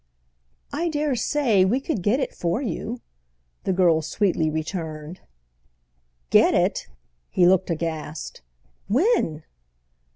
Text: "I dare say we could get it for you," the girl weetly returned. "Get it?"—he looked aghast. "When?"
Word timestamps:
"I 0.73 0.89
dare 0.89 1.13
say 1.15 1.63
we 1.63 1.79
could 1.79 2.01
get 2.01 2.19
it 2.19 2.33
for 2.33 2.59
you," 2.59 3.01
the 3.65 3.71
girl 3.71 4.01
weetly 4.19 4.49
returned. 4.51 5.19
"Get 6.31 6.55
it?"—he 6.55 7.45
looked 7.47 7.69
aghast. 7.69 8.41
"When?" 8.87 9.43